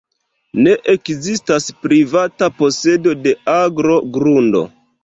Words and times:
Ne 0.67 0.71
ekzistas 0.93 1.67
privata 1.83 2.51
posedo 2.63 3.17
de 3.25 3.39
agro, 3.63 4.05
grundo. 4.19 4.69